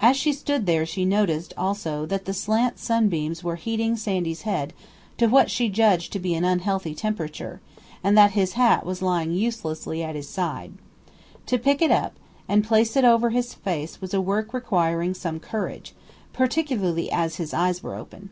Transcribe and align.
As 0.00 0.18
she 0.18 0.34
stood 0.34 0.66
there 0.66 0.84
she 0.84 1.06
noticed, 1.06 1.54
also, 1.56 2.04
that 2.04 2.26
the 2.26 2.34
slant 2.34 2.78
sunbeams 2.78 3.42
were 3.42 3.56
heating 3.56 3.96
Sandy's 3.96 4.42
head 4.42 4.74
to 5.16 5.28
what 5.28 5.50
she 5.50 5.70
judged 5.70 6.12
to 6.12 6.18
be 6.18 6.34
an 6.34 6.44
unhealthy 6.44 6.94
temperature, 6.94 7.62
and 8.04 8.18
that 8.18 8.32
his 8.32 8.52
hat 8.52 8.84
was 8.84 9.00
lying 9.00 9.32
uselessly 9.32 10.04
at 10.04 10.14
his 10.14 10.28
side. 10.28 10.72
To 11.46 11.56
pick 11.56 11.80
it 11.80 11.90
up 11.90 12.12
and 12.46 12.64
to 12.64 12.68
place 12.68 12.96
it 12.98 13.04
over 13.06 13.30
his 13.30 13.54
face 13.54 13.98
was 13.98 14.12
a 14.12 14.20
work 14.20 14.52
requiring 14.52 15.14
some 15.14 15.40
courage, 15.40 15.94
particularly 16.34 17.10
as 17.10 17.36
his 17.36 17.54
eyes 17.54 17.82
were 17.82 17.94
open. 17.94 18.28